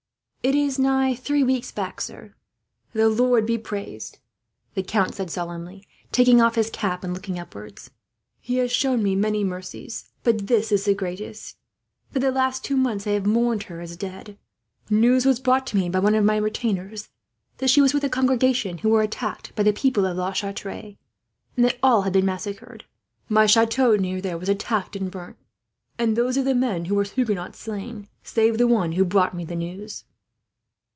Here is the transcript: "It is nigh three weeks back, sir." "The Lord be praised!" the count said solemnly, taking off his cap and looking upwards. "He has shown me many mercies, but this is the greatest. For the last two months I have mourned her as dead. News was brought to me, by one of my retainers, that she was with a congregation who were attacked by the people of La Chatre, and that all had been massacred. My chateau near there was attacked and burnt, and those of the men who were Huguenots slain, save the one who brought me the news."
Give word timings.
"It 0.43 0.55
is 0.55 0.79
nigh 0.79 1.13
three 1.13 1.43
weeks 1.43 1.71
back, 1.71 2.01
sir." 2.01 2.33
"The 2.93 3.07
Lord 3.09 3.45
be 3.45 3.59
praised!" 3.59 4.17
the 4.73 4.81
count 4.81 5.13
said 5.13 5.29
solemnly, 5.29 5.87
taking 6.11 6.41
off 6.41 6.55
his 6.55 6.71
cap 6.71 7.03
and 7.03 7.13
looking 7.13 7.37
upwards. 7.37 7.91
"He 8.39 8.55
has 8.57 8.71
shown 8.71 9.03
me 9.03 9.15
many 9.15 9.43
mercies, 9.43 10.11
but 10.23 10.47
this 10.47 10.71
is 10.71 10.85
the 10.85 10.95
greatest. 10.95 11.57
For 12.09 12.17
the 12.17 12.31
last 12.31 12.65
two 12.65 12.75
months 12.75 13.05
I 13.05 13.11
have 13.11 13.27
mourned 13.27 13.63
her 13.65 13.81
as 13.81 13.95
dead. 13.95 14.35
News 14.89 15.27
was 15.27 15.39
brought 15.39 15.67
to 15.67 15.77
me, 15.77 15.89
by 15.89 15.99
one 15.99 16.15
of 16.15 16.25
my 16.25 16.37
retainers, 16.37 17.09
that 17.59 17.69
she 17.69 17.79
was 17.79 17.93
with 17.93 18.03
a 18.03 18.09
congregation 18.09 18.79
who 18.79 18.89
were 18.89 19.03
attacked 19.03 19.55
by 19.55 19.61
the 19.61 19.71
people 19.71 20.07
of 20.07 20.17
La 20.17 20.31
Chatre, 20.33 20.97
and 21.55 21.63
that 21.63 21.77
all 21.83 22.01
had 22.01 22.13
been 22.13 22.25
massacred. 22.25 22.85
My 23.29 23.45
chateau 23.45 23.95
near 23.95 24.19
there 24.19 24.39
was 24.39 24.49
attacked 24.49 24.95
and 24.95 25.11
burnt, 25.11 25.37
and 25.99 26.15
those 26.15 26.35
of 26.35 26.45
the 26.45 26.55
men 26.55 26.85
who 26.85 26.95
were 26.95 27.03
Huguenots 27.03 27.59
slain, 27.59 28.07
save 28.23 28.57
the 28.57 28.65
one 28.67 28.93
who 28.93 29.05
brought 29.05 29.35
me 29.35 29.45
the 29.45 29.55
news." 29.55 30.03